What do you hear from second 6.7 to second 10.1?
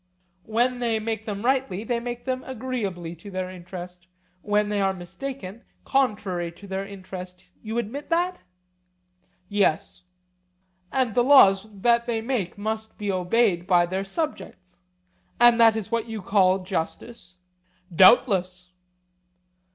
interest; you admit that? Yes.